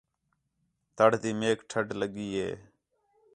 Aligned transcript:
تَڑ 0.95 1.11
تی 1.21 1.31
میک 1.39 1.59
ٹَھݙ 1.69 1.85
لڳی 1.99 2.27
ہے 2.39 2.51